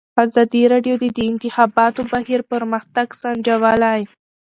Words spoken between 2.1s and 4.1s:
بهیر پرمختګ سنجولی.